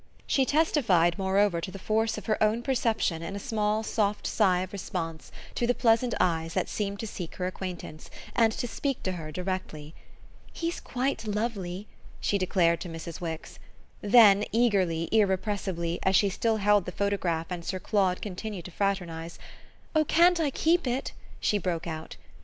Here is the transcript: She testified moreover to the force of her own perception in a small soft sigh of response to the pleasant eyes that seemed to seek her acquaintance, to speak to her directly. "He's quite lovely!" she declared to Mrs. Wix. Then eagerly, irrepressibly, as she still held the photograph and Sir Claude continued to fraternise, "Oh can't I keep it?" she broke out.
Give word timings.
She 0.25 0.45
testified 0.45 1.19
moreover 1.19 1.61
to 1.61 1.69
the 1.69 1.77
force 1.77 2.17
of 2.17 2.25
her 2.25 2.41
own 2.43 2.63
perception 2.63 3.21
in 3.21 3.35
a 3.35 3.39
small 3.39 3.83
soft 3.83 4.25
sigh 4.25 4.61
of 4.61 4.73
response 4.73 5.31
to 5.53 5.67
the 5.67 5.75
pleasant 5.75 6.15
eyes 6.19 6.55
that 6.55 6.67
seemed 6.69 6.99
to 7.01 7.05
seek 7.05 7.35
her 7.35 7.45
acquaintance, 7.45 8.09
to 8.35 8.67
speak 8.67 9.03
to 9.03 9.11
her 9.11 9.31
directly. 9.31 9.93
"He's 10.51 10.79
quite 10.79 11.27
lovely!" 11.27 11.85
she 12.19 12.39
declared 12.39 12.81
to 12.81 12.89
Mrs. 12.89 13.21
Wix. 13.21 13.59
Then 14.01 14.43
eagerly, 14.51 15.07
irrepressibly, 15.11 15.99
as 16.01 16.15
she 16.15 16.29
still 16.29 16.57
held 16.57 16.85
the 16.85 16.91
photograph 16.91 17.51
and 17.51 17.63
Sir 17.63 17.77
Claude 17.79 18.23
continued 18.23 18.65
to 18.65 18.71
fraternise, 18.71 19.37
"Oh 19.95 20.05
can't 20.05 20.39
I 20.39 20.49
keep 20.49 20.87
it?" 20.87 21.11
she 21.39 21.59
broke 21.59 21.85
out. 21.85 22.15